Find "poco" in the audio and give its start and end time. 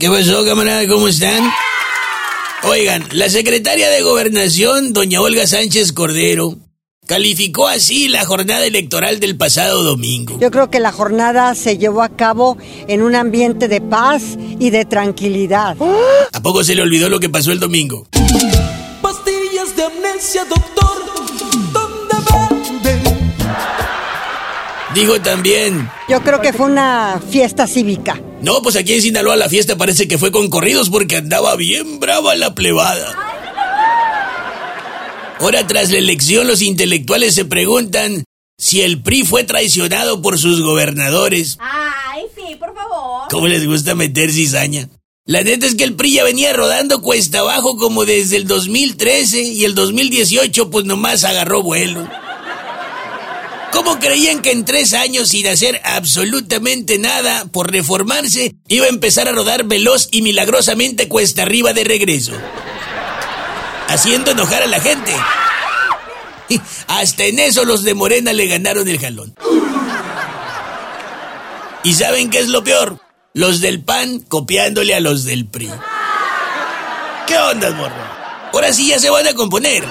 16.40-16.64